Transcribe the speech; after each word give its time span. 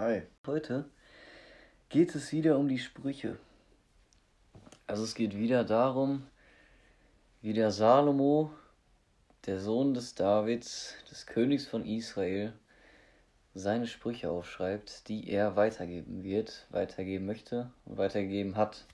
Hi. 0.00 0.22
Heute 0.46 0.86
geht 1.90 2.14
es 2.14 2.32
wieder 2.32 2.56
um 2.56 2.68
die 2.68 2.78
Sprüche. 2.78 3.36
Also 4.86 5.04
es 5.04 5.14
geht 5.14 5.36
wieder 5.36 5.62
darum, 5.62 6.26
wie 7.42 7.52
der 7.52 7.70
Salomo, 7.70 8.50
der 9.44 9.60
Sohn 9.60 9.92
des 9.92 10.14
Davids, 10.14 10.94
des 11.10 11.26
Königs 11.26 11.66
von 11.66 11.84
Israel, 11.84 12.54
seine 13.52 13.86
Sprüche 13.86 14.30
aufschreibt, 14.30 15.06
die 15.10 15.28
er 15.28 15.56
weitergeben 15.56 16.24
wird, 16.24 16.66
weitergeben 16.70 17.26
möchte 17.26 17.70
und 17.84 17.98
weitergegeben 17.98 18.56
hat. 18.56 18.86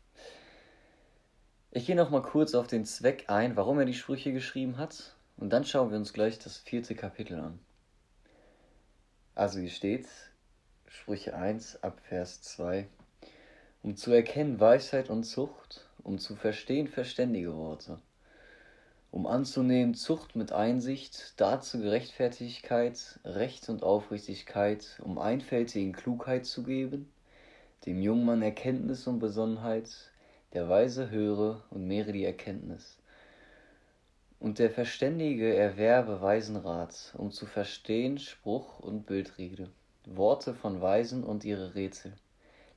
Ich 1.71 1.87
gehe 1.87 1.95
noch 1.95 2.11
mal 2.11 2.23
kurz 2.23 2.53
auf 2.57 2.67
den 2.67 2.85
Zweck 2.85 3.27
ein, 3.29 3.55
warum 3.55 3.79
er 3.79 3.85
die 3.85 3.95
Sprüche 3.95 4.33
geschrieben 4.33 4.77
hat, 4.77 5.15
und 5.37 5.51
dann 5.51 5.65
schauen 5.65 5.91
wir 5.91 5.99
uns 5.99 6.13
gleich 6.13 6.41
das 6.41 6.59
vierte 6.59 6.97
Kapitel 6.97 7.39
an. 7.39 7.61
Also 9.37 9.61
hier 9.61 9.71
steht, 9.71 10.09
Sprüche 10.89 11.35
1 11.35 11.83
ab 11.83 12.01
Vers 12.09 12.43
2. 12.43 12.87
Um 13.83 13.97
zu 13.97 14.13
erkennen 14.13 14.61
Weisheit 14.61 15.11
und 15.11 15.25
Zucht, 15.25 15.85
um 16.05 16.19
zu 16.19 16.37
verstehen 16.37 16.87
verständige 16.87 17.57
Worte, 17.57 17.99
um 19.11 19.27
anzunehmen 19.27 19.95
Zucht 19.95 20.37
mit 20.37 20.53
Einsicht, 20.53 21.35
dazu 21.39 21.81
Gerechtfertigkeit, 21.81 23.19
Recht 23.25 23.69
und 23.69 23.83
Aufrichtigkeit, 23.83 25.01
um 25.03 25.19
einfältigen 25.19 25.93
Klugheit 25.93 26.47
zu 26.47 26.63
geben, 26.63 27.11
dem 27.85 28.01
Jungmann 28.01 28.43
Erkenntnis 28.43 29.09
und 29.09 29.19
Besonnenheit, 29.19 29.91
der 30.53 30.69
Weise 30.69 31.11
höre 31.11 31.65
und 31.71 31.87
mehre 31.87 32.13
die 32.13 32.25
Erkenntnis. 32.25 32.99
Und 34.39 34.61
der 34.61 34.71
Verständige 34.71 35.55
erwerbe 35.55 36.21
weisen 36.21 36.57
Rat, 36.57 37.13
um 37.19 37.33
zu 37.33 37.47
verstehen 37.47 38.19
Spruch 38.19 38.79
und 38.79 39.07
Bildrede. 39.07 39.69
Worte 40.07 40.55
von 40.55 40.81
Weisen 40.81 41.25
und 41.25 41.45
ihre 41.45 41.75
Rätsel. 41.75 42.13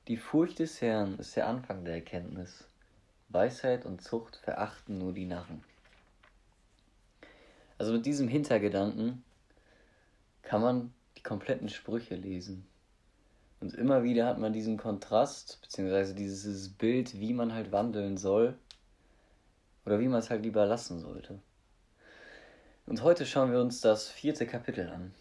Die 0.08 0.16
Furcht 0.16 0.58
des 0.58 0.80
Herrn 0.80 1.16
ist 1.20 1.36
der 1.36 1.46
Anfang 1.46 1.84
der 1.84 1.94
Erkenntnis. 1.94 2.64
Weisheit 3.28 3.86
und 3.86 4.02
Zucht 4.02 4.34
verachten 4.34 4.98
nur 4.98 5.12
die 5.12 5.26
Narren. 5.26 5.62
Also 7.78 7.92
mit 7.92 8.04
diesem 8.04 8.26
Hintergedanken 8.26 9.22
kann 10.42 10.60
man 10.60 10.92
die 11.16 11.22
kompletten 11.22 11.68
Sprüche 11.68 12.16
lesen. 12.16 12.66
Und 13.60 13.74
immer 13.74 14.02
wieder 14.02 14.26
hat 14.26 14.40
man 14.40 14.52
diesen 14.52 14.76
Kontrast, 14.76 15.60
beziehungsweise 15.62 16.16
dieses 16.16 16.68
Bild, 16.68 17.20
wie 17.20 17.32
man 17.32 17.54
halt 17.54 17.70
wandeln 17.70 18.16
soll. 18.16 18.58
Oder 19.86 20.00
wie 20.00 20.08
man 20.08 20.18
es 20.18 20.30
halt 20.30 20.42
lieber 20.42 20.66
lassen 20.66 20.98
sollte. 20.98 21.38
Und 22.86 23.02
heute 23.02 23.24
schauen 23.24 23.52
wir 23.52 23.60
uns 23.60 23.80
das 23.80 24.08
vierte 24.08 24.48
Kapitel 24.48 24.88
an. 24.88 25.14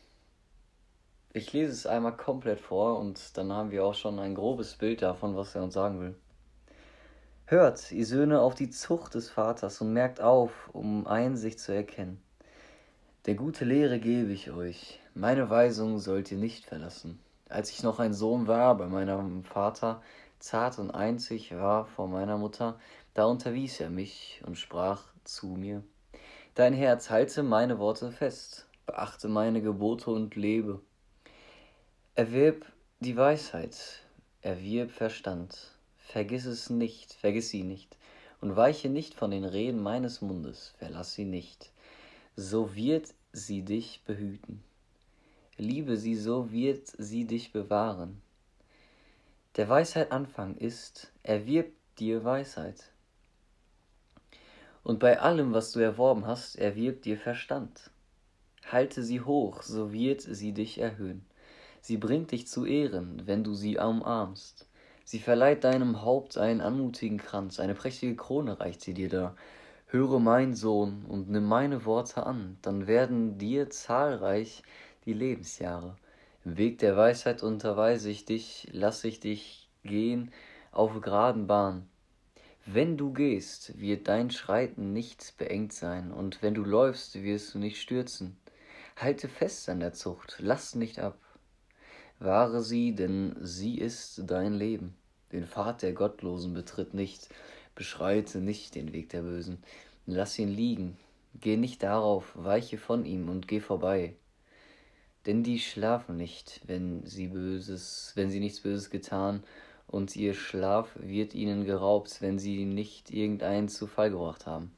Ich 1.39 1.53
lese 1.53 1.71
es 1.71 1.87
einmal 1.87 2.17
komplett 2.17 2.59
vor 2.59 2.99
und 2.99 3.37
dann 3.37 3.53
haben 3.53 3.71
wir 3.71 3.85
auch 3.85 3.93
schon 3.93 4.19
ein 4.19 4.35
grobes 4.35 4.75
Bild 4.75 5.01
davon, 5.01 5.37
was 5.37 5.55
er 5.55 5.63
uns 5.63 5.73
sagen 5.73 6.01
will. 6.01 6.15
Hört, 7.45 7.93
ihr 7.93 8.05
Söhne, 8.05 8.41
auf 8.41 8.55
die 8.55 8.69
Zucht 8.69 9.15
des 9.15 9.29
Vaters 9.29 9.79
und 9.79 9.93
merkt 9.93 10.19
auf, 10.19 10.51
um 10.73 11.07
Einsicht 11.07 11.61
zu 11.61 11.71
erkennen. 11.71 12.21
Der 13.25 13.35
gute 13.35 13.63
Lehre 13.63 14.01
gebe 14.01 14.33
ich 14.33 14.51
euch, 14.51 14.99
meine 15.13 15.49
Weisung 15.49 15.97
sollt 15.99 16.29
ihr 16.29 16.37
nicht 16.37 16.65
verlassen. 16.65 17.21
Als 17.47 17.69
ich 17.71 17.83
noch 17.83 17.99
ein 17.99 18.13
Sohn 18.13 18.47
war 18.47 18.75
bei 18.75 18.87
meinem 18.87 19.45
Vater, 19.45 20.01
zart 20.39 20.77
und 20.77 20.91
einzig 20.91 21.55
war 21.55 21.85
vor 21.85 22.09
meiner 22.09 22.37
Mutter, 22.37 22.77
da 23.13 23.23
unterwies 23.23 23.79
er 23.79 23.89
mich 23.89 24.41
und 24.45 24.57
sprach 24.57 25.03
zu 25.23 25.47
mir. 25.47 25.85
Dein 26.55 26.73
Herz 26.73 27.09
halte 27.09 27.43
meine 27.43 27.79
Worte 27.79 28.11
fest, 28.11 28.67
beachte 28.85 29.29
meine 29.29 29.61
Gebote 29.61 30.11
und 30.11 30.35
lebe. 30.35 30.81
Erwirb 32.19 32.65
die 32.99 33.15
Weisheit, 33.15 34.03
erwirb 34.41 34.91
Verstand, 34.91 35.57
vergiss 35.99 36.43
es 36.43 36.69
nicht, 36.69 37.13
vergiss 37.13 37.47
sie 37.47 37.63
nicht, 37.63 37.95
und 38.41 38.57
weiche 38.57 38.89
nicht 38.89 39.13
von 39.13 39.31
den 39.31 39.45
Reden 39.45 39.81
meines 39.81 40.19
Mundes, 40.19 40.73
verlass 40.79 41.13
sie 41.13 41.23
nicht, 41.23 41.71
so 42.35 42.75
wird 42.75 43.13
sie 43.31 43.61
dich 43.61 44.01
behüten. 44.05 44.61
Liebe 45.55 45.95
sie, 45.95 46.17
so 46.17 46.51
wird 46.51 46.89
sie 46.97 47.23
dich 47.23 47.53
bewahren. 47.53 48.21
Der 49.55 49.69
Weisheit 49.69 50.11
Anfang 50.11 50.57
ist, 50.57 51.13
erwirb 51.23 51.71
dir 51.99 52.25
Weisheit. 52.25 52.91
Und 54.83 54.99
bei 54.99 55.21
allem, 55.21 55.53
was 55.53 55.71
du 55.71 55.79
erworben 55.79 56.27
hast, 56.27 56.57
erwirb 56.57 57.01
dir 57.01 57.17
Verstand. 57.17 57.91
Halte 58.69 59.03
sie 59.03 59.21
hoch, 59.21 59.61
so 59.61 59.93
wird 59.93 60.19
sie 60.19 60.51
dich 60.51 60.79
erhöhen. 60.79 61.28
Sie 61.81 61.97
bringt 61.97 62.31
dich 62.31 62.47
zu 62.47 62.65
Ehren, 62.65 63.23
wenn 63.25 63.43
du 63.43 63.53
sie 63.53 63.77
umarmst. 63.77 64.67
Sie 65.05 65.19
verleiht 65.19 65.63
deinem 65.63 66.01
Haupt 66.03 66.37
einen 66.37 66.61
anmutigen 66.61 67.17
Kranz, 67.17 67.59
eine 67.59 67.73
prächtige 67.73 68.15
Krone 68.15 68.59
reicht 68.59 68.81
sie 68.81 68.93
dir 68.93 69.09
da. 69.09 69.35
Höre 69.87 70.19
mein 70.19 70.53
Sohn 70.53 71.03
und 71.07 71.29
nimm 71.29 71.45
meine 71.45 71.83
Worte 71.85 72.25
an, 72.27 72.57
dann 72.61 72.85
werden 72.85 73.39
dir 73.39 73.69
zahlreich 73.71 74.61
die 75.05 75.13
Lebensjahre. 75.13 75.95
Im 76.45 76.57
Weg 76.57 76.77
der 76.77 76.95
Weisheit 76.95 77.41
unterweise 77.41 78.09
ich 78.09 78.25
dich, 78.25 78.67
lass 78.71 79.03
ich 79.03 79.19
dich 79.19 79.67
gehen 79.83 80.31
auf 80.71 80.99
geraden 81.01 81.47
Bahn. 81.47 81.89
Wenn 82.65 82.97
du 82.97 83.11
gehst, 83.13 83.79
wird 83.79 84.07
dein 84.07 84.29
Schreiten 84.29 84.93
nicht 84.93 85.33
beengt 85.37 85.73
sein, 85.73 86.11
und 86.11 86.43
wenn 86.43 86.53
du 86.53 86.63
läufst, 86.63 87.15
wirst 87.23 87.55
du 87.55 87.57
nicht 87.57 87.81
stürzen. 87.81 88.37
Halte 88.95 89.27
fest 89.27 89.69
an 89.69 89.79
der 89.79 89.93
Zucht, 89.93 90.35
lass 90.37 90.75
nicht 90.75 90.99
ab. 90.99 91.17
Wahre 92.19 92.61
sie, 92.61 92.93
denn 92.93 93.35
sie 93.39 93.77
ist 93.77 94.23
dein 94.25 94.53
Leben. 94.53 94.95
Den 95.31 95.45
Pfad 95.45 95.81
der 95.81 95.93
Gottlosen 95.93 96.53
betritt 96.53 96.93
nicht, 96.93 97.29
beschreite 97.75 98.39
nicht 98.39 98.75
den 98.75 98.91
Weg 98.91 99.09
der 99.09 99.21
Bösen. 99.21 99.63
Lass 100.05 100.37
ihn 100.37 100.49
liegen, 100.49 100.97
geh 101.39 101.55
nicht 101.55 101.81
darauf, 101.81 102.31
weiche 102.35 102.77
von 102.77 103.05
ihm 103.05 103.29
und 103.29 103.47
geh 103.47 103.61
vorbei. 103.61 104.15
Denn 105.25 105.43
die 105.43 105.59
schlafen 105.59 106.17
nicht, 106.17 106.61
wenn 106.65 107.05
sie 107.05 107.27
Böses, 107.27 108.11
wenn 108.15 108.29
sie 108.29 108.39
nichts 108.39 108.61
Böses 108.61 108.89
getan, 108.89 109.43
und 109.87 110.15
ihr 110.15 110.33
Schlaf 110.33 110.89
wird 110.95 111.33
ihnen 111.33 111.65
geraubt, 111.65 112.21
wenn 112.21 112.37
sie 112.37 112.65
nicht 112.65 113.11
irgendeinen 113.11 113.69
zu 113.69 113.87
Fall 113.87 114.11
gebracht 114.11 114.45
haben. 114.45 114.71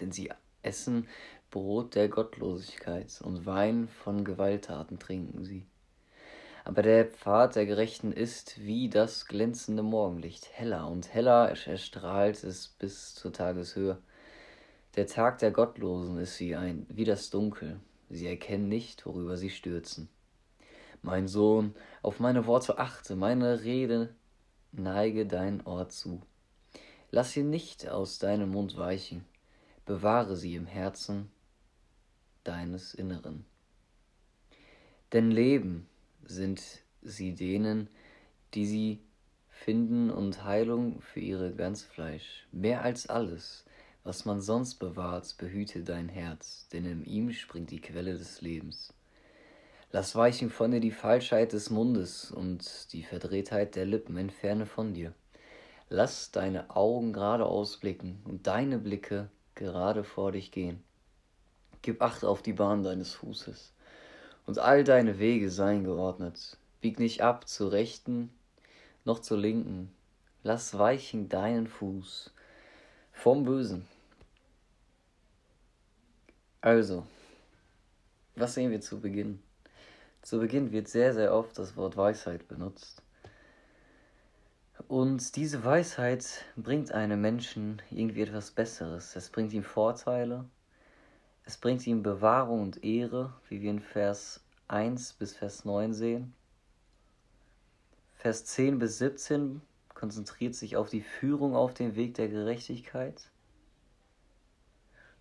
Denn 0.00 0.10
sie 0.12 0.30
essen 0.62 1.06
Brot 1.50 1.94
der 1.94 2.08
Gottlosigkeit 2.08 3.20
und 3.22 3.46
Wein 3.46 3.88
von 3.88 4.24
Gewalttaten 4.24 4.98
trinken 4.98 5.44
sie. 5.44 5.66
Aber 6.64 6.82
der 6.82 7.06
Pfad 7.06 7.56
der 7.56 7.66
Gerechten 7.66 8.12
ist 8.12 8.60
wie 8.64 8.88
das 8.88 9.26
glänzende 9.26 9.82
Morgenlicht, 9.82 10.48
heller 10.52 10.88
und 10.88 11.12
heller 11.12 11.50
erstrahlt 11.66 12.44
es 12.44 12.68
bis 12.68 13.14
zur 13.14 13.32
Tageshöhe. 13.32 13.98
Der 14.94 15.06
Tag 15.06 15.38
der 15.38 15.50
Gottlosen 15.50 16.18
ist 16.18 16.38
wie 16.38 16.54
ein, 16.54 16.86
wie 16.88 17.04
das 17.04 17.30
Dunkel, 17.30 17.80
sie 18.10 18.26
erkennen 18.26 18.68
nicht, 18.68 19.06
worüber 19.06 19.36
sie 19.36 19.50
stürzen. 19.50 20.08
Mein 21.02 21.26
Sohn, 21.26 21.74
auf 22.00 22.20
meine 22.20 22.46
Worte 22.46 22.78
achte, 22.78 23.16
meine 23.16 23.64
Rede 23.64 24.14
neige 24.70 25.26
dein 25.26 25.66
Ohr 25.66 25.88
zu. 25.88 26.22
Lass 27.10 27.32
sie 27.32 27.42
nicht 27.42 27.88
aus 27.88 28.18
deinem 28.18 28.50
Mund 28.50 28.76
weichen, 28.76 29.24
bewahre 29.84 30.36
sie 30.36 30.54
im 30.54 30.66
Herzen 30.66 31.30
deines 32.44 32.94
Inneren. 32.94 33.44
Denn 35.12 35.30
Leben 35.30 35.88
sind 36.24 36.62
sie 37.02 37.34
denen, 37.34 37.88
die 38.54 38.66
sie 38.66 39.00
finden 39.48 40.10
und 40.10 40.44
Heilung 40.44 41.00
für 41.00 41.20
ihre 41.20 41.52
ganze 41.52 41.86
Fleisch. 41.86 42.46
Mehr 42.52 42.82
als 42.82 43.08
alles, 43.08 43.64
was 44.04 44.24
man 44.24 44.40
sonst 44.40 44.76
bewahrt, 44.76 45.36
behüte 45.38 45.84
dein 45.84 46.08
Herz, 46.08 46.66
denn 46.72 46.84
in 46.84 47.04
ihm 47.04 47.32
springt 47.32 47.70
die 47.70 47.80
Quelle 47.80 48.16
des 48.16 48.40
Lebens. 48.40 48.92
Lass 49.92 50.16
weichen 50.16 50.50
von 50.50 50.70
dir 50.70 50.80
die 50.80 50.90
Falschheit 50.90 51.52
des 51.52 51.70
Mundes 51.70 52.30
und 52.30 52.92
die 52.92 53.02
Verdrehtheit 53.02 53.76
der 53.76 53.84
Lippen 53.84 54.16
entferne 54.16 54.66
von 54.66 54.94
dir. 54.94 55.12
Lass 55.90 56.30
deine 56.30 56.74
Augen 56.74 57.12
geradeaus 57.12 57.76
blicken 57.76 58.22
und 58.24 58.46
deine 58.46 58.78
Blicke 58.78 59.28
gerade 59.54 60.02
vor 60.02 60.32
dich 60.32 60.50
gehen. 60.50 60.82
Gib 61.82 62.00
Acht 62.00 62.24
auf 62.24 62.42
die 62.42 62.54
Bahn 62.54 62.82
deines 62.82 63.12
Fußes 63.12 63.74
und 64.46 64.58
all 64.58 64.84
deine 64.84 65.18
Wege 65.18 65.50
seien 65.50 65.84
geordnet. 65.84 66.56
Bieg 66.80 66.98
nicht 66.98 67.22
ab 67.22 67.48
zur 67.48 67.72
rechten 67.72 68.30
noch 69.04 69.20
zur 69.20 69.38
linken. 69.38 69.92
Lass 70.42 70.78
weichen 70.78 71.28
deinen 71.28 71.66
Fuß 71.66 72.32
vom 73.12 73.44
Bösen. 73.44 73.86
Also, 76.60 77.06
was 78.36 78.54
sehen 78.54 78.70
wir 78.70 78.80
zu 78.80 79.00
Beginn? 79.00 79.42
Zu 80.22 80.38
Beginn 80.38 80.70
wird 80.72 80.88
sehr, 80.88 81.12
sehr 81.14 81.34
oft 81.34 81.58
das 81.58 81.76
Wort 81.76 81.96
Weisheit 81.96 82.46
benutzt. 82.48 83.02
Und 84.88 85.36
diese 85.36 85.64
Weisheit 85.64 86.44
bringt 86.56 86.92
einem 86.92 87.20
Menschen 87.20 87.82
irgendwie 87.90 88.22
etwas 88.22 88.50
Besseres. 88.50 89.16
Es 89.16 89.30
bringt 89.30 89.52
ihm 89.52 89.64
Vorteile, 89.64 90.44
es 91.44 91.56
bringt 91.56 91.86
ihm 91.86 92.02
Bewahrung 92.02 92.62
und 92.62 92.84
Ehre, 92.84 93.32
wie 93.48 93.62
wir 93.62 93.70
in 93.70 93.80
Vers 93.80 94.40
1 94.68 95.14
bis 95.14 95.34
Vers 95.34 95.64
9 95.64 95.92
sehen. 95.92 96.34
Vers 98.14 98.44
10 98.44 98.78
bis 98.78 98.98
17 98.98 99.60
konzentriert 99.94 100.54
sich 100.54 100.76
auf 100.76 100.88
die 100.88 101.00
Führung 101.00 101.56
auf 101.56 101.74
den 101.74 101.96
Weg 101.96 102.14
der 102.14 102.28
Gerechtigkeit. 102.28 103.28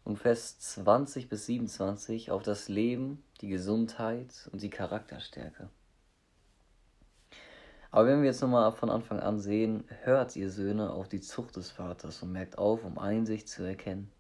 Und 0.04 0.18
Vers 0.18 0.60
20 0.60 1.30
bis 1.30 1.48
27 1.48 2.32
auf 2.32 2.44
das 2.44 2.68
Leben, 2.70 3.24
die 3.42 3.50
Gesundheit 3.50 4.50
und 4.52 4.62
die 4.62 4.70
Charakterstärke. 4.70 5.70
Aber 7.92 8.08
wenn 8.08 8.22
wir 8.22 8.28
jetzt 8.28 8.42
nochmal 8.42 8.72
von 8.72 8.90
Anfang 8.90 9.20
an 9.20 9.40
sehen, 9.40 9.84
hört 10.04 10.36
ihr 10.36 10.50
Söhne 10.50 10.92
auf 10.92 11.10
die 11.10 11.20
Zucht 11.20 11.58
des 11.58 11.72
Vaters 11.72 12.24
und 12.24 12.32
merkt 12.32 12.58
auf, 12.58 12.86
um 12.86 12.98
Einsicht 12.98 13.50
zu 13.50 13.64
erkennen. 13.64 14.12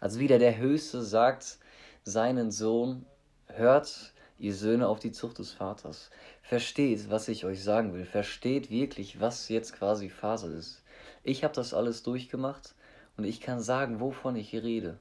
Also 0.00 0.18
wieder 0.18 0.38
der 0.38 0.56
Höchste 0.56 1.02
sagt 1.02 1.58
seinen 2.02 2.50
Sohn, 2.50 3.04
hört 3.46 4.12
ihr 4.38 4.54
Söhne 4.54 4.88
auf 4.88 4.98
die 4.98 5.12
Zucht 5.12 5.38
des 5.38 5.52
Vaters. 5.52 6.10
Versteht, 6.42 7.10
was 7.10 7.28
ich 7.28 7.44
euch 7.44 7.62
sagen 7.62 7.92
will. 7.92 8.06
Versteht 8.06 8.70
wirklich, 8.70 9.20
was 9.20 9.50
jetzt 9.50 9.74
quasi 9.74 10.08
Phase 10.08 10.52
ist. 10.52 10.82
Ich 11.22 11.44
habe 11.44 11.54
das 11.54 11.74
alles 11.74 12.02
durchgemacht 12.02 12.74
und 13.18 13.24
ich 13.24 13.42
kann 13.42 13.60
sagen, 13.60 14.00
wovon 14.00 14.36
ich 14.36 14.54
rede. 14.54 14.98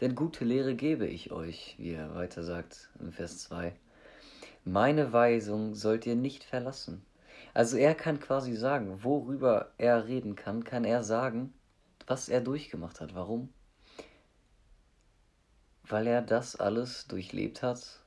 Denn 0.00 0.14
gute 0.14 0.46
Lehre 0.46 0.74
gebe 0.74 1.06
ich 1.06 1.30
euch, 1.30 1.76
wie 1.78 1.92
er 1.92 2.14
weiter 2.14 2.42
sagt 2.42 2.88
in 2.98 3.12
Vers 3.12 3.38
2. 3.40 3.74
Meine 4.64 5.12
Weisung 5.12 5.74
sollt 5.74 6.06
ihr 6.06 6.16
nicht 6.16 6.42
verlassen. 6.42 7.04
Also 7.52 7.76
er 7.76 7.94
kann 7.94 8.18
quasi 8.18 8.54
sagen, 8.54 9.04
worüber 9.04 9.72
er 9.76 10.06
reden 10.06 10.36
kann, 10.36 10.64
kann 10.64 10.84
er 10.84 11.04
sagen, 11.04 11.52
was 12.06 12.30
er 12.30 12.40
durchgemacht 12.40 13.00
hat. 13.00 13.14
Warum? 13.14 13.50
Weil 15.92 16.06
er 16.06 16.22
das 16.22 16.56
alles 16.56 17.06
durchlebt 17.06 17.62
hat 17.62 18.00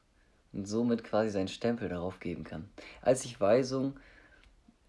und 0.54 0.68
somit 0.68 1.04
quasi 1.04 1.30
seinen 1.30 1.48
Stempel 1.48 1.88
darauf 1.88 2.20
geben 2.20 2.44
kann. 2.44 2.68
Als 3.04 3.26
ich 3.26 3.40
Weisung, 3.40 4.00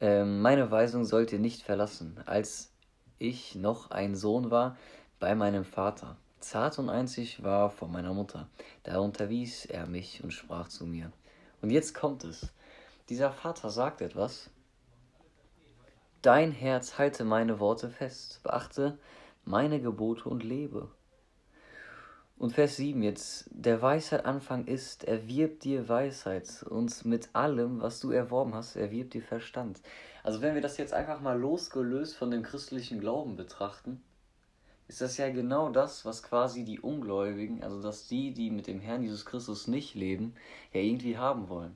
äh, 0.00 0.24
meine 0.24 0.70
Weisung 0.70 1.04
sollt 1.04 1.30
ihr 1.30 1.38
nicht 1.38 1.62
verlassen, 1.62 2.18
als 2.24 2.72
ich 3.18 3.54
noch 3.54 3.90
ein 3.90 4.14
Sohn 4.14 4.50
war 4.50 4.78
bei 5.20 5.34
meinem 5.34 5.66
Vater. 5.66 6.16
Zart 6.40 6.78
und 6.78 6.88
einzig 6.88 7.42
war 7.42 7.68
vor 7.68 7.88
meiner 7.88 8.14
Mutter. 8.14 8.48
Da 8.82 8.98
unterwies 8.98 9.66
er 9.66 9.86
mich 9.86 10.24
und 10.24 10.32
sprach 10.32 10.68
zu 10.68 10.86
mir. 10.86 11.12
Und 11.60 11.68
jetzt 11.68 11.92
kommt 11.92 12.24
es. 12.24 12.50
Dieser 13.10 13.30
Vater 13.30 13.68
sagt 13.68 14.00
etwas. 14.00 14.48
Dein 16.22 16.50
Herz 16.50 16.96
halte 16.96 17.26
meine 17.26 17.60
Worte 17.60 17.90
fest, 17.90 18.40
beachte 18.42 18.98
meine 19.44 19.82
Gebote 19.82 20.30
und 20.30 20.42
lebe. 20.42 20.88
Und 22.38 22.52
Vers 22.52 22.76
7 22.76 23.02
jetzt, 23.02 23.48
der 23.50 23.80
Weisheit 23.80 24.26
Anfang 24.26 24.66
ist, 24.66 25.04
erwirb 25.04 25.60
dir 25.60 25.88
Weisheit 25.88 26.62
und 26.68 27.06
mit 27.06 27.30
allem, 27.34 27.80
was 27.80 27.98
du 27.98 28.10
erworben 28.10 28.54
hast, 28.54 28.76
erwirb 28.76 29.10
dir 29.10 29.22
Verstand. 29.22 29.80
Also 30.22 30.42
wenn 30.42 30.54
wir 30.54 30.60
das 30.60 30.76
jetzt 30.76 30.92
einfach 30.92 31.22
mal 31.22 31.38
losgelöst 31.40 32.14
von 32.14 32.30
dem 32.30 32.42
christlichen 32.42 33.00
Glauben 33.00 33.36
betrachten, 33.36 34.02
ist 34.86 35.00
das 35.00 35.16
ja 35.16 35.30
genau 35.30 35.70
das, 35.70 36.04
was 36.04 36.22
quasi 36.22 36.64
die 36.64 36.78
Ungläubigen, 36.78 37.64
also 37.64 37.80
dass 37.80 38.06
die, 38.06 38.34
die 38.34 38.50
mit 38.50 38.66
dem 38.66 38.80
Herrn 38.80 39.02
Jesus 39.02 39.24
Christus 39.24 39.66
nicht 39.66 39.94
leben, 39.94 40.34
ja 40.74 40.80
irgendwie 40.82 41.16
haben 41.16 41.48
wollen. 41.48 41.74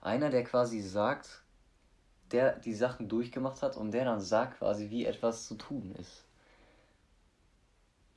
Einer, 0.00 0.30
der 0.30 0.44
quasi 0.44 0.80
sagt, 0.80 1.42
der 2.32 2.58
die 2.58 2.74
Sachen 2.74 3.10
durchgemacht 3.10 3.60
hat 3.60 3.76
und 3.76 3.90
der 3.90 4.06
dann 4.06 4.22
sagt 4.22 4.58
quasi, 4.58 4.88
wie 4.88 5.04
etwas 5.04 5.46
zu 5.46 5.56
tun 5.56 5.94
ist. 5.98 6.24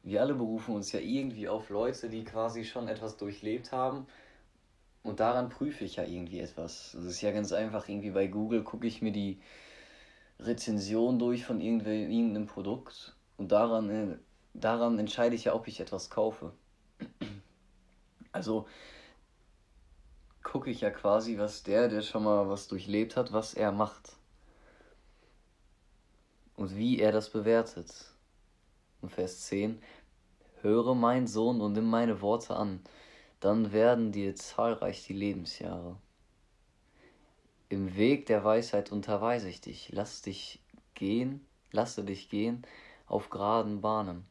Wir 0.03 0.21
alle 0.21 0.33
berufen 0.33 0.75
uns 0.75 0.91
ja 0.91 0.99
irgendwie 0.99 1.47
auf 1.47 1.69
Leute, 1.69 2.09
die 2.09 2.23
quasi 2.23 2.65
schon 2.65 2.87
etwas 2.87 3.17
durchlebt 3.17 3.71
haben 3.71 4.07
und 5.03 5.19
daran 5.19 5.49
prüfe 5.49 5.85
ich 5.85 5.97
ja 5.97 6.03
irgendwie 6.03 6.39
etwas. 6.39 6.91
Das 6.93 7.05
ist 7.05 7.21
ja 7.21 7.31
ganz 7.31 7.51
einfach, 7.51 7.87
irgendwie 7.87 8.11
bei 8.11 8.27
Google 8.27 8.63
gucke 8.63 8.87
ich 8.87 9.01
mir 9.01 9.11
die 9.11 9.39
Rezension 10.39 11.19
durch 11.19 11.45
von 11.45 11.61
irgendeinem 11.61 12.47
Produkt 12.47 13.15
und 13.37 13.51
daran, 13.51 13.89
äh, 13.89 14.17
daran 14.53 14.99
entscheide 14.99 15.35
ich 15.35 15.45
ja, 15.45 15.53
ob 15.53 15.67
ich 15.67 15.79
etwas 15.79 16.09
kaufe. 16.09 16.53
Also 18.33 18.65
gucke 20.41 20.69
ich 20.69 20.79
ja 20.79 20.89
quasi, 20.89 21.37
was 21.37 21.63
der, 21.63 21.89
der 21.89 22.01
schon 22.01 22.23
mal 22.23 22.47
was 22.47 22.69
durchlebt 22.69 23.17
hat, 23.17 23.33
was 23.33 23.53
er 23.53 23.73
macht. 23.73 24.13
Und 26.55 26.75
wie 26.77 26.99
er 26.99 27.11
das 27.11 27.29
bewertet. 27.29 28.10
Und 29.01 29.09
Vers 29.11 29.41
10, 29.41 29.81
höre 30.61 30.95
mein 30.95 31.27
Sohn 31.27 31.61
und 31.61 31.73
nimm 31.73 31.89
meine 31.89 32.21
Worte 32.21 32.55
an, 32.55 32.81
dann 33.39 33.71
werden 33.71 34.11
dir 34.11 34.35
zahlreich 34.35 35.05
die 35.07 35.13
Lebensjahre. 35.13 35.97
Im 37.69 37.95
Weg 37.95 38.25
der 38.25 38.43
Weisheit 38.43 38.91
unterweise 38.91 39.49
ich 39.49 39.61
dich, 39.61 39.89
lass 39.91 40.21
dich 40.21 40.59
gehen, 40.93 41.45
lasse 41.71 42.03
dich 42.03 42.29
gehen 42.29 42.63
auf 43.07 43.29
geraden 43.29 43.81
Bahnen. 43.81 44.25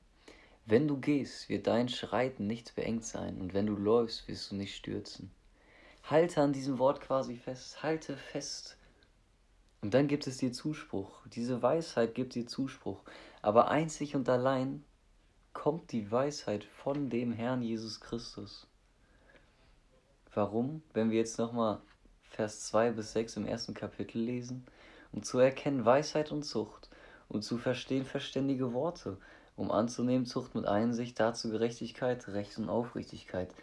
Wenn 0.66 0.86
du 0.86 0.98
gehst, 0.98 1.48
wird 1.48 1.66
dein 1.66 1.88
Schreiten 1.88 2.46
nicht 2.46 2.76
beengt 2.76 3.04
sein, 3.04 3.40
und 3.40 3.54
wenn 3.54 3.66
du 3.66 3.74
läufst, 3.74 4.28
wirst 4.28 4.52
du 4.52 4.56
nicht 4.56 4.76
stürzen. 4.76 5.30
Halte 6.04 6.40
an 6.42 6.52
diesem 6.52 6.78
Wort 6.78 7.00
quasi 7.00 7.36
fest, 7.36 7.82
halte 7.82 8.16
fest. 8.16 8.76
Und 9.80 9.94
dann 9.94 10.06
gibt 10.06 10.26
es 10.26 10.36
dir 10.36 10.52
Zuspruch. 10.52 11.26
Diese 11.26 11.62
Weisheit 11.62 12.14
gibt 12.14 12.34
dir 12.34 12.46
Zuspruch. 12.46 13.02
Aber 13.42 13.70
einzig 13.70 14.14
und 14.14 14.28
allein 14.28 14.84
kommt 15.52 15.92
die 15.92 16.10
Weisheit 16.10 16.64
von 16.64 17.08
dem 17.08 17.32
Herrn 17.32 17.62
Jesus 17.62 18.00
Christus. 18.00 18.66
Warum? 20.34 20.82
Wenn 20.92 21.10
wir 21.10 21.18
jetzt 21.18 21.38
nochmal 21.38 21.80
Vers 22.22 22.66
2 22.66 22.92
bis 22.92 23.12
6 23.12 23.38
im 23.38 23.46
ersten 23.46 23.74
Kapitel 23.74 24.18
lesen, 24.18 24.64
um 25.12 25.22
zu 25.22 25.38
erkennen 25.38 25.84
Weisheit 25.84 26.30
und 26.30 26.44
Zucht, 26.44 26.88
um 27.28 27.42
zu 27.42 27.58
verstehen 27.58 28.04
verständige 28.04 28.72
Worte, 28.72 29.16
um 29.56 29.70
anzunehmen 29.70 30.26
Zucht 30.26 30.54
mit 30.54 30.66
Einsicht, 30.66 31.18
dazu 31.18 31.50
Gerechtigkeit, 31.50 32.28
Recht 32.28 32.58
und 32.58 32.68
Aufrichtigkeit, 32.68 33.54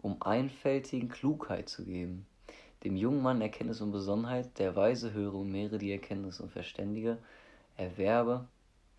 um 0.00 0.20
einfältigen 0.22 1.08
Klugheit 1.08 1.68
zu 1.68 1.84
geben. 1.84 2.26
Dem 2.84 2.96
jungen 2.96 3.22
Mann 3.22 3.40
Erkenntnis 3.40 3.80
und 3.80 3.92
Besonnenheit, 3.92 4.58
der 4.58 4.76
Weise 4.76 5.12
höre 5.12 5.34
und 5.34 5.50
mehre 5.50 5.78
die 5.78 5.92
Erkenntnis 5.92 6.40
und 6.40 6.52
Verständige, 6.52 7.18
erwerbe 7.76 8.46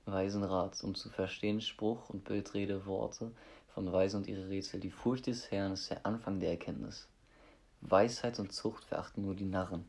weisen 0.06 0.44
Rat, 0.44 0.84
um 0.84 0.96
zu 0.96 1.10
verstehen 1.10 1.62
Spruch 1.62 2.10
und 2.10 2.24
Bildrede 2.24 2.86
Worte 2.86 3.32
von 3.74 3.92
Weisen 3.92 4.18
und 4.18 4.28
ihre 4.28 4.50
Rätsel. 4.50 4.80
Die 4.80 4.92
Furcht 4.92 5.28
des 5.28 5.52
Herrn 5.52 5.74
ist 5.74 5.90
der 5.90 6.06
Anfang 6.06 6.40
der 6.40 6.52
Erkenntnis. 6.52 7.08
Weisheit 7.82 8.40
und 8.40 8.54
Zucht 8.54 8.84
verachten 8.86 9.24
nur 9.26 9.36
die 9.36 9.46
Narren. 9.46 9.86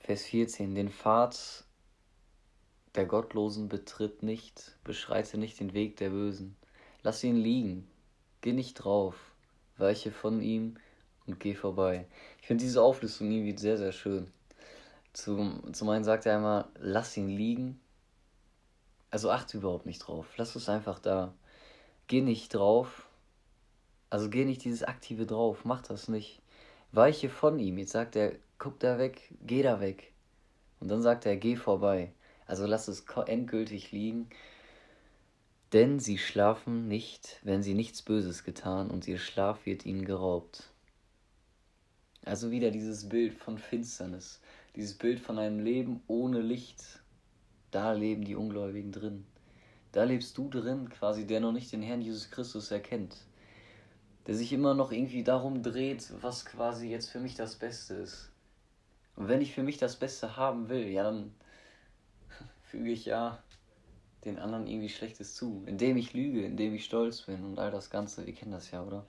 Vers 0.00 0.22
14. 0.24 0.74
Den 0.74 0.90
Pfad 0.90 1.64
der 2.94 3.06
Gottlosen 3.06 3.68
betritt 3.68 4.22
nicht, 4.22 4.76
beschreite 4.84 5.36
nicht 5.36 5.58
den 5.60 5.74
Weg 5.74 5.96
der 5.96 6.10
Bösen. 6.10 6.56
Lass 7.02 7.24
ihn 7.24 7.36
liegen, 7.36 7.88
geh 8.40 8.52
nicht 8.52 8.74
drauf, 8.74 9.16
weiche 9.76 10.12
von 10.12 10.40
ihm 10.40 10.76
und 11.26 11.40
geh 11.40 11.54
vorbei. 11.54 12.06
Ich 12.40 12.46
finde 12.46 12.64
diese 12.64 12.82
Auflistung 12.82 13.30
irgendwie 13.30 13.58
sehr, 13.58 13.76
sehr 13.76 13.92
schön. 13.92 14.30
Zum, 15.16 15.72
zum 15.72 15.88
einen 15.88 16.04
sagt 16.04 16.26
er 16.26 16.36
einmal, 16.36 16.66
lass 16.78 17.16
ihn 17.16 17.28
liegen. 17.28 17.80
Also 19.10 19.30
achte 19.30 19.56
überhaupt 19.58 19.86
nicht 19.86 20.00
drauf. 20.00 20.26
Lass 20.36 20.54
es 20.56 20.68
einfach 20.68 20.98
da. 20.98 21.32
Geh 22.06 22.20
nicht 22.20 22.54
drauf. 22.54 23.08
Also 24.10 24.28
geh 24.28 24.44
nicht 24.44 24.64
dieses 24.64 24.82
aktive 24.82 25.24
drauf. 25.24 25.64
Mach 25.64 25.82
das 25.82 26.08
nicht. 26.08 26.42
Weiche 26.92 27.30
von 27.30 27.58
ihm. 27.58 27.78
Jetzt 27.78 27.92
sagt 27.92 28.16
er, 28.16 28.32
guck 28.58 28.78
da 28.80 28.98
weg, 28.98 29.32
geh 29.40 29.62
da 29.62 29.80
weg. 29.80 30.12
Und 30.80 30.88
dann 30.88 31.02
sagt 31.02 31.24
er, 31.24 31.36
geh 31.36 31.56
vorbei. 31.56 32.12
Also 32.46 32.66
lass 32.66 32.88
es 32.88 33.04
endgültig 33.26 33.92
liegen 33.92 34.28
denn 35.72 35.98
sie 35.98 36.18
schlafen 36.18 36.88
nicht, 36.88 37.40
wenn 37.42 37.62
sie 37.62 37.74
nichts 37.74 38.02
Böses 38.02 38.44
getan, 38.44 38.90
und 38.90 39.06
ihr 39.08 39.18
Schlaf 39.18 39.66
wird 39.66 39.84
ihnen 39.84 40.04
geraubt. 40.04 40.70
Also 42.24 42.50
wieder 42.50 42.70
dieses 42.70 43.08
Bild 43.08 43.34
von 43.34 43.58
Finsternis, 43.58 44.40
dieses 44.76 44.94
Bild 44.94 45.20
von 45.20 45.38
einem 45.38 45.58
Leben 45.58 46.02
ohne 46.06 46.40
Licht. 46.40 47.00
Da 47.70 47.92
leben 47.92 48.24
die 48.24 48.36
Ungläubigen 48.36 48.92
drin. 48.92 49.26
Da 49.92 50.04
lebst 50.04 50.36
du 50.36 50.48
drin, 50.48 50.90
quasi, 50.90 51.26
der 51.26 51.40
noch 51.40 51.52
nicht 51.52 51.72
den 51.72 51.82
Herrn 51.82 52.02
Jesus 52.02 52.30
Christus 52.30 52.70
erkennt. 52.70 53.16
Der 54.26 54.34
sich 54.34 54.52
immer 54.52 54.74
noch 54.74 54.92
irgendwie 54.92 55.24
darum 55.24 55.62
dreht, 55.62 56.12
was 56.20 56.44
quasi 56.44 56.90
jetzt 56.90 57.10
für 57.10 57.20
mich 57.20 57.34
das 57.34 57.56
Beste 57.56 57.94
ist. 57.94 58.30
Und 59.16 59.28
wenn 59.28 59.40
ich 59.40 59.54
für 59.54 59.62
mich 59.62 59.78
das 59.78 59.96
Beste 59.96 60.36
haben 60.36 60.68
will, 60.68 60.88
ja, 60.88 61.04
dann 61.04 61.34
füge 62.62 62.90
ich 62.90 63.06
ja 63.06 63.42
den 64.26 64.38
anderen 64.38 64.66
irgendwie 64.66 64.88
Schlechtes 64.88 65.34
zu, 65.34 65.62
indem 65.66 65.96
ich 65.96 66.12
lüge, 66.12 66.44
indem 66.44 66.74
ich 66.74 66.84
stolz 66.84 67.22
bin 67.22 67.42
und 67.44 67.58
all 67.58 67.70
das 67.70 67.88
Ganze. 67.90 68.26
Wir 68.26 68.34
kennen 68.34 68.52
das 68.52 68.70
ja, 68.72 68.82
oder? 68.82 69.06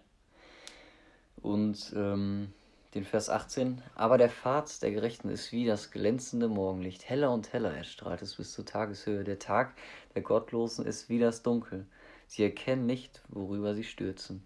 Und 1.41 1.93
ähm, 1.95 2.53
den 2.97 3.05
Vers 3.05 3.29
18. 3.29 3.81
Aber 3.95 4.17
der 4.17 4.29
Pfad 4.29 4.81
der 4.81 4.91
Gerechten 4.91 5.29
ist 5.29 5.51
wie 5.51 5.65
das 5.65 5.91
glänzende 5.91 6.47
Morgenlicht. 6.47 7.07
Heller 7.07 7.31
und 7.31 7.53
heller 7.53 7.71
erstrahlt 7.71 8.21
es 8.23 8.35
bis 8.35 8.53
zur 8.53 8.65
Tageshöhe. 8.65 9.23
Der 9.23 9.39
Tag 9.39 9.75
der 10.15 10.23
Gottlosen 10.23 10.85
ist 10.85 11.07
wie 11.07 11.19
das 11.19 11.43
Dunkel. 11.43 11.85
Sie 12.25 12.43
erkennen 12.43 12.87
nicht, 12.87 13.21
worüber 13.29 13.75
sie 13.75 13.83
stürzen. 13.83 14.43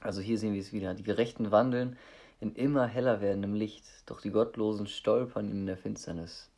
Also 0.00 0.20
hier 0.20 0.38
sehen 0.38 0.54
wir 0.54 0.60
es 0.60 0.72
wieder. 0.72 0.94
Die 0.94 1.04
Gerechten 1.04 1.52
wandeln 1.52 1.96
in 2.40 2.54
immer 2.54 2.86
heller 2.86 3.20
werdendem 3.20 3.54
Licht, 3.54 3.84
doch 4.06 4.20
die 4.20 4.30
Gottlosen 4.30 4.88
stolpern 4.88 5.50
in 5.50 5.66
der 5.66 5.76
Finsternis. 5.76 6.50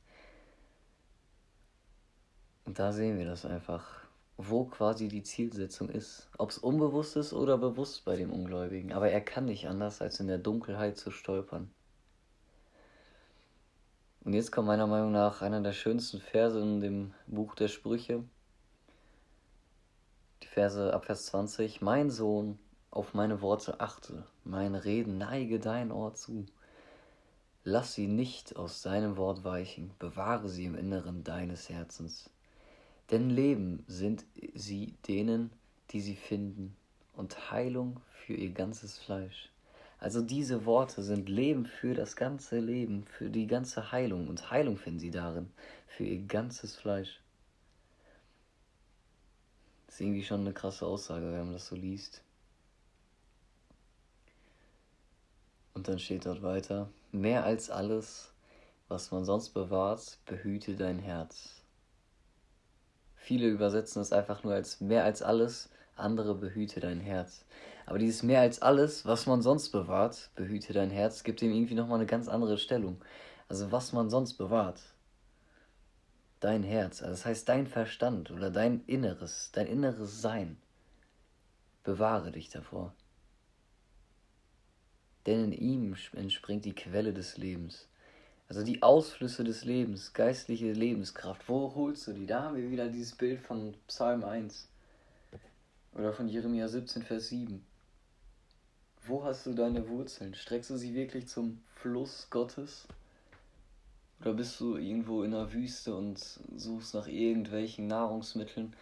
Und 2.64 2.78
da 2.78 2.92
sehen 2.92 3.18
wir 3.18 3.26
das 3.26 3.44
einfach, 3.44 4.07
wo 4.38 4.64
quasi 4.64 5.08
die 5.08 5.24
Zielsetzung 5.24 5.88
ist. 5.88 6.28
Ob 6.38 6.50
es 6.50 6.58
unbewusst 6.58 7.16
ist 7.16 7.32
oder 7.32 7.58
bewusst 7.58 8.04
bei 8.04 8.16
dem 8.16 8.32
Ungläubigen. 8.32 8.92
Aber 8.92 9.10
er 9.10 9.20
kann 9.20 9.46
nicht 9.46 9.68
anders, 9.68 10.00
als 10.00 10.20
in 10.20 10.28
der 10.28 10.38
Dunkelheit 10.38 10.96
zu 10.96 11.10
stolpern. 11.10 11.70
Und 14.22 14.34
jetzt 14.34 14.52
kommt 14.52 14.68
meiner 14.68 14.86
Meinung 14.86 15.10
nach 15.10 15.42
einer 15.42 15.60
der 15.60 15.72
schönsten 15.72 16.20
Verse 16.20 16.60
in 16.60 16.80
dem 16.80 17.14
Buch 17.26 17.56
der 17.56 17.66
Sprüche. 17.66 18.22
Die 20.42 20.46
Verse 20.46 20.94
ab 20.94 21.06
Vers 21.06 21.26
20. 21.26 21.80
Mein 21.80 22.08
Sohn, 22.08 22.60
auf 22.92 23.14
meine 23.14 23.42
Worte 23.42 23.80
achte, 23.80 24.24
meine 24.44 24.84
Reden 24.84 25.18
neige 25.18 25.58
dein 25.58 25.90
Ohr 25.90 26.14
zu. 26.14 26.46
Lass 27.64 27.94
sie 27.94 28.06
nicht 28.06 28.54
aus 28.56 28.82
deinem 28.82 29.16
Wort 29.16 29.42
weichen, 29.42 29.90
bewahre 29.98 30.48
sie 30.48 30.64
im 30.64 30.76
Inneren 30.76 31.24
deines 31.24 31.68
Herzens. 31.68 32.30
Denn 33.10 33.30
Leben 33.30 33.84
sind 33.86 34.24
sie 34.54 34.94
denen, 35.06 35.50
die 35.90 36.00
sie 36.00 36.16
finden, 36.16 36.76
und 37.14 37.50
Heilung 37.50 38.00
für 38.12 38.34
ihr 38.34 38.50
ganzes 38.50 38.98
Fleisch. 38.98 39.50
Also 39.98 40.22
diese 40.22 40.64
Worte 40.64 41.02
sind 41.02 41.28
Leben 41.28 41.66
für 41.66 41.94
das 41.94 42.14
ganze 42.14 42.60
Leben, 42.60 43.04
für 43.04 43.30
die 43.30 43.48
ganze 43.48 43.90
Heilung. 43.90 44.28
Und 44.28 44.50
Heilung 44.50 44.76
finden 44.76 45.00
sie 45.00 45.10
darin, 45.10 45.50
für 45.88 46.04
ihr 46.04 46.20
ganzes 46.20 46.76
Fleisch. 46.76 47.20
Das 49.86 49.96
ist 49.96 50.00
irgendwie 50.02 50.22
schon 50.22 50.40
eine 50.42 50.52
krasse 50.52 50.86
Aussage, 50.86 51.26
wenn 51.32 51.44
man 51.44 51.54
das 51.54 51.66
so 51.66 51.74
liest. 51.74 52.22
Und 55.74 55.88
dann 55.88 55.98
steht 55.98 56.26
dort 56.26 56.42
weiter, 56.42 56.88
mehr 57.10 57.44
als 57.44 57.70
alles, 57.70 58.32
was 58.86 59.10
man 59.10 59.24
sonst 59.24 59.50
bewahrt, 59.50 60.18
behüte 60.26 60.76
dein 60.76 60.98
Herz. 60.98 61.57
Viele 63.28 63.48
übersetzen 63.48 64.00
es 64.00 64.10
einfach 64.10 64.42
nur 64.42 64.54
als 64.54 64.80
mehr 64.80 65.04
als 65.04 65.20
alles, 65.20 65.68
andere 65.96 66.34
behüte 66.34 66.80
dein 66.80 66.98
Herz. 66.98 67.44
Aber 67.84 67.98
dieses 67.98 68.22
mehr 68.22 68.40
als 68.40 68.62
alles, 68.62 69.04
was 69.04 69.26
man 69.26 69.42
sonst 69.42 69.68
bewahrt, 69.68 70.30
behüte 70.34 70.72
dein 70.72 70.88
Herz, 70.88 71.24
gibt 71.24 71.42
ihm 71.42 71.52
irgendwie 71.52 71.74
nochmal 71.74 71.98
eine 71.98 72.06
ganz 72.06 72.26
andere 72.26 72.56
Stellung. 72.56 72.96
Also 73.46 73.70
was 73.70 73.92
man 73.92 74.08
sonst 74.08 74.38
bewahrt. 74.38 74.80
Dein 76.40 76.62
Herz, 76.62 77.02
also 77.02 77.10
das 77.10 77.26
heißt 77.26 77.46
dein 77.50 77.66
Verstand 77.66 78.30
oder 78.30 78.50
dein 78.50 78.82
Inneres, 78.86 79.50
dein 79.52 79.66
inneres 79.66 80.22
Sein. 80.22 80.56
Bewahre 81.84 82.32
dich 82.32 82.48
davor. 82.48 82.94
Denn 85.26 85.44
in 85.44 85.52
ihm 85.52 85.96
entspringt 86.14 86.64
die 86.64 86.74
Quelle 86.74 87.12
des 87.12 87.36
Lebens. 87.36 87.88
Also 88.48 88.62
die 88.62 88.82
Ausflüsse 88.82 89.44
des 89.44 89.64
Lebens, 89.66 90.14
geistliche 90.14 90.72
Lebenskraft. 90.72 91.46
Wo 91.48 91.74
holst 91.74 92.06
du 92.06 92.14
die? 92.14 92.26
Da 92.26 92.44
haben 92.44 92.56
wir 92.56 92.70
wieder 92.70 92.88
dieses 92.88 93.14
Bild 93.14 93.40
von 93.40 93.74
Psalm 93.86 94.24
1 94.24 94.66
oder 95.94 96.14
von 96.14 96.28
Jeremia 96.28 96.66
17, 96.66 97.02
Vers 97.02 97.28
7. 97.28 97.62
Wo 99.06 99.22
hast 99.22 99.44
du 99.44 99.52
deine 99.52 99.86
Wurzeln? 99.88 100.34
Streckst 100.34 100.70
du 100.70 100.78
sie 100.78 100.94
wirklich 100.94 101.28
zum 101.28 101.60
Fluss 101.74 102.28
Gottes? 102.30 102.88
Oder 104.20 104.32
bist 104.32 104.58
du 104.60 104.76
irgendwo 104.76 105.22
in 105.24 105.32
der 105.32 105.52
Wüste 105.52 105.94
und 105.94 106.18
suchst 106.56 106.94
nach 106.94 107.06
irgendwelchen 107.06 107.86
Nahrungsmitteln, 107.86 108.74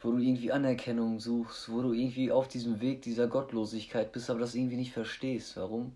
wo 0.00 0.12
du 0.12 0.18
irgendwie 0.18 0.50
Anerkennung 0.50 1.20
suchst, 1.20 1.70
wo 1.70 1.82
du 1.82 1.92
irgendwie 1.92 2.32
auf 2.32 2.48
diesem 2.48 2.80
Weg 2.80 3.02
dieser 3.02 3.28
Gottlosigkeit 3.28 4.12
bist, 4.12 4.30
aber 4.30 4.40
das 4.40 4.54
irgendwie 4.54 4.76
nicht 4.76 4.92
verstehst? 4.92 5.56
Warum? 5.58 5.94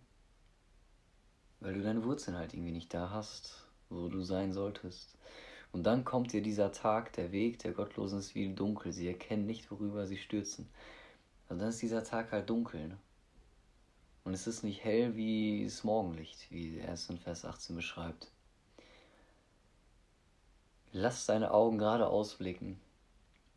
Weil 1.61 1.75
du 1.75 1.83
deine 1.83 2.05
Wurzeln 2.05 2.37
halt 2.37 2.55
irgendwie 2.55 2.73
nicht 2.73 2.93
da 2.93 3.11
hast, 3.11 3.67
wo 3.89 4.09
du 4.09 4.23
sein 4.23 4.53
solltest. 4.53 5.15
Und 5.73 5.85
dann 5.85 6.05
kommt 6.05 6.33
dir 6.33 6.43
dieser 6.43 6.73
Tag, 6.73 7.13
der 7.13 7.33
Weg 7.33 7.59
der 7.61 7.73
Gottlosen 7.73 8.19
ist 8.19 8.35
wie 8.35 8.53
dunkel. 8.53 8.93
Sie 8.93 9.07
erkennen 9.07 9.47
nicht, 9.47 9.71
worüber 9.71 10.07
sie 10.07 10.17
stürzen. 10.17 10.69
Und 11.49 11.59
dann 11.59 11.69
ist 11.69 11.83
dieser 11.83 12.03
Tag 12.03 12.33
halt 12.33 12.51
dunkel. 12.51 12.89
Ne? 12.89 12.99
Und 14.25 14.35
es 14.35 14.47
ist 14.47 14.65
nicht 14.65 14.85
hell 14.85 15.17
wie 15.17 15.65
das 15.65 15.85
Morgenlicht, 15.85 16.51
wie 16.51 16.79
er 16.79 16.95
es 16.95 17.09
in 17.09 17.19
Vers 17.19 17.45
18 17.45 17.77
beschreibt. 17.77 18.31
Lass 20.93 21.27
deine 21.27 21.53
Augen 21.53 21.79
gerade 21.79 22.09
ausblicken. 22.09 22.81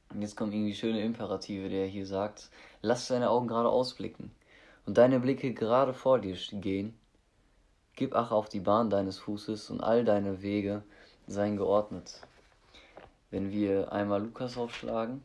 Und 0.10 0.22
jetzt 0.22 0.36
kommen 0.36 0.52
irgendwie 0.52 0.76
schöne 0.76 1.02
Imperative, 1.02 1.70
der 1.70 1.88
hier 1.88 2.06
sagt, 2.06 2.50
lass 2.82 3.08
deine 3.08 3.30
Augen 3.32 3.48
gerade 3.48 3.70
ausblicken 3.70 4.32
und 4.86 4.98
deine 4.98 5.20
Blicke 5.20 5.54
gerade 5.54 5.94
vor 5.94 6.20
dir 6.20 6.38
gehen. 6.52 6.94
Gib 7.96 8.16
Ach 8.16 8.32
auf 8.32 8.50
die 8.50 8.60
Bahn 8.60 8.90
deines 8.90 9.20
Fußes 9.20 9.70
und 9.70 9.82
all 9.82 10.04
deine 10.04 10.42
Wege 10.42 10.84
seien 11.28 11.58
geordnet. 11.58 12.22
Wenn 13.30 13.52
wir 13.52 13.92
einmal 13.92 14.22
Lukas 14.22 14.58
aufschlagen, 14.58 15.22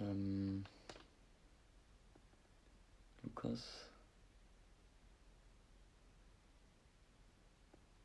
Ähm, 0.00 0.64
Lukas. 3.22 3.86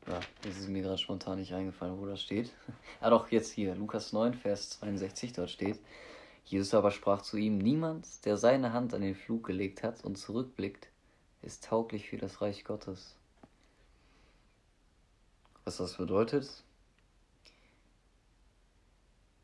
Ja, 0.06 0.20
das 0.42 0.58
ist 0.58 0.68
mir 0.68 0.82
gerade 0.82 0.98
spontan 0.98 1.38
nicht 1.38 1.52
eingefallen, 1.52 1.98
wo 1.98 2.06
das 2.06 2.22
steht. 2.22 2.52
ah 3.00 3.10
doch, 3.10 3.30
jetzt 3.30 3.50
hier, 3.50 3.74
Lukas 3.74 4.12
9, 4.12 4.34
Vers 4.34 4.70
62, 4.70 5.32
dort 5.32 5.50
steht. 5.50 5.80
Jesus 6.46 6.74
aber 6.74 6.92
sprach 6.92 7.22
zu 7.22 7.36
ihm, 7.36 7.58
niemand, 7.58 8.24
der 8.24 8.36
seine 8.36 8.72
Hand 8.72 8.94
an 8.94 9.02
den 9.02 9.16
Flug 9.16 9.44
gelegt 9.44 9.82
hat 9.82 10.04
und 10.04 10.16
zurückblickt, 10.16 10.88
ist 11.42 11.64
tauglich 11.64 12.08
für 12.08 12.18
das 12.18 12.40
Reich 12.40 12.64
Gottes. 12.64 13.16
Was 15.64 15.78
das 15.78 15.96
bedeutet? 15.96 16.62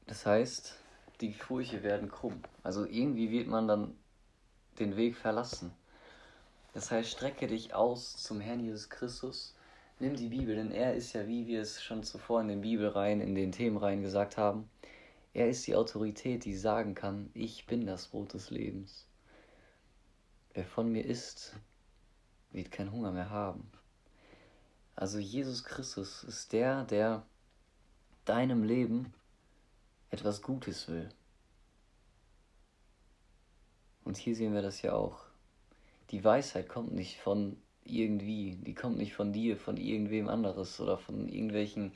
Das 0.07 0.25
heißt, 0.25 0.79
die 1.21 1.33
Furche 1.33 1.83
werden 1.83 2.09
krumm. 2.09 2.41
Also 2.63 2.85
irgendwie 2.85 3.31
wird 3.33 3.49
man 3.49 3.67
dann 3.67 3.97
den 4.79 4.97
Weg 4.97 5.17
verlassen. 5.17 5.73
Das 6.73 6.93
heißt, 6.93 7.11
strecke 7.11 7.49
dich 7.49 7.75
aus 7.75 8.17
zum 8.17 8.41
Herrn 8.41 8.61
Jesus 8.61 8.89
Christus. 8.89 9.57
Nimm 9.99 10.15
die 10.15 10.29
Bibel, 10.29 10.55
denn 10.55 10.71
er 10.71 10.95
ist 10.95 11.13
ja, 11.13 11.27
wie 11.27 11.47
wir 11.49 11.61
es 11.61 11.83
schon 11.83 12.05
zuvor 12.05 12.41
in 12.41 12.49
den 12.49 12.61
Bibelreihen, 12.61 13.21
in 13.21 13.35
den 13.35 13.53
Themenreihen 13.53 14.03
gesagt 14.03 14.37
haben, 14.37 14.71
er 15.35 15.49
ist 15.49 15.67
die 15.67 15.75
Autorität, 15.75 16.45
die 16.45 16.57
sagen 16.57 16.95
kann, 16.95 17.31
ich 17.35 17.67
bin 17.67 17.87
das 17.87 18.09
Brot 18.09 18.35
des 18.35 18.51
Lebens. 18.51 19.07
Wer 20.53 20.65
von 20.65 20.93
mir 20.93 21.05
isst, 21.05 21.57
wird 22.51 22.71
keinen 22.71 22.93
Hunger 22.93 23.13
mehr 23.13 23.31
haben. 23.31 23.71
Also 24.95 25.19
Jesus 25.19 25.65
Christus 25.65 26.23
ist 26.25 26.53
der, 26.53 26.85
der 26.85 27.25
deinem 28.27 28.63
Leben 28.63 29.15
etwas 30.11 30.43
Gutes 30.43 30.89
will. 30.89 31.09
Und 34.05 34.19
hier 34.19 34.37
sehen 34.37 34.53
wir 34.53 34.63
das 34.63 34.83
ja 34.83 34.93
auch. 34.93 35.25
Die 36.11 36.23
Weisheit 36.23 36.69
kommt 36.69 36.93
nicht 36.93 37.19
von 37.19 37.57
irgendwie, 37.85 38.57
die 38.57 38.75
kommt 38.75 38.99
nicht 38.99 39.15
von 39.15 39.33
dir, 39.33 39.57
von 39.57 39.77
irgendwem 39.79 40.29
anderes 40.29 40.79
oder 40.81 40.99
von 40.99 41.29
irgendwelchen 41.29 41.93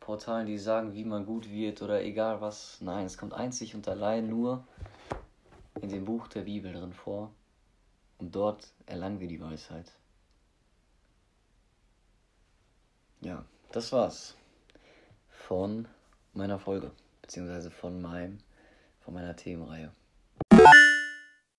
Portalen, 0.00 0.46
die 0.46 0.58
sagen, 0.58 0.94
wie 0.94 1.04
man 1.04 1.26
gut 1.26 1.50
wird 1.50 1.82
oder 1.82 2.02
egal 2.02 2.40
was. 2.40 2.80
Nein, 2.80 3.06
es 3.06 3.18
kommt 3.18 3.34
einzig 3.34 3.74
und 3.74 3.86
allein 3.88 4.28
nur 4.28 4.66
in 5.80 5.88
dem 5.88 6.04
Buch 6.04 6.28
der 6.28 6.42
Bibel 6.42 6.72
drin 6.72 6.92
vor. 6.92 7.32
Und 8.18 8.34
dort 8.34 8.72
erlangen 8.86 9.20
wir 9.20 9.28
die 9.28 9.40
Weisheit. 9.40 9.92
Ja, 13.20 13.44
das 13.72 13.92
war's 13.92 14.36
von 15.28 15.88
meiner 16.34 16.58
Folge 16.58 16.92
beziehungsweise 17.22 17.70
von 17.70 18.00
meinem, 18.00 18.38
von 19.00 19.14
meiner 19.14 19.36
Themenreihe. 19.36 19.92